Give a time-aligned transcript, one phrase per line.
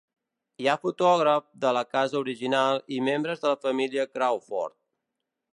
[0.63, 4.79] Hi ha fotògrafs de la casa original i membres de la família Crawford.